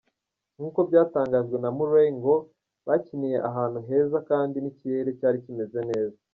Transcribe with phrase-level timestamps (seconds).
[0.57, 2.35] Nkuko byatangajwe na Murray ngo
[2.87, 6.19] bakiniye ahantuheza kandi n’ikirere cyari kimeze neza cyane.